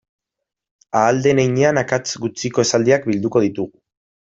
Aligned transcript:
Ahal 1.01 1.21
den 1.27 1.43
heinean 1.45 1.81
akats 1.85 2.17
gutxiko 2.27 2.67
esaldiak 2.67 3.09
bilduko 3.13 3.49
ditugu. 3.51 3.77